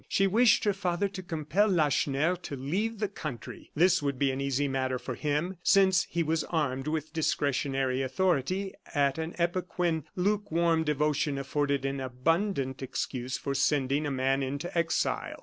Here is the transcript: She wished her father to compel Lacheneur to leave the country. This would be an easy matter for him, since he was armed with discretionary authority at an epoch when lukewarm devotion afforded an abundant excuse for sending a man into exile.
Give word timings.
She 0.09 0.25
wished 0.25 0.63
her 0.63 0.73
father 0.73 1.07
to 1.09 1.21
compel 1.21 1.67
Lacheneur 1.67 2.35
to 2.37 2.55
leave 2.55 2.97
the 2.97 3.07
country. 3.07 3.69
This 3.75 4.01
would 4.01 4.17
be 4.17 4.31
an 4.31 4.41
easy 4.41 4.67
matter 4.67 4.97
for 4.97 5.13
him, 5.13 5.57
since 5.61 6.05
he 6.09 6.23
was 6.23 6.43
armed 6.45 6.87
with 6.87 7.13
discretionary 7.13 8.01
authority 8.01 8.73
at 8.95 9.19
an 9.19 9.35
epoch 9.37 9.77
when 9.77 10.05
lukewarm 10.15 10.83
devotion 10.83 11.37
afforded 11.37 11.85
an 11.85 11.99
abundant 11.99 12.81
excuse 12.81 13.37
for 13.37 13.53
sending 13.53 14.07
a 14.07 14.09
man 14.11 14.41
into 14.41 14.75
exile. 14.75 15.37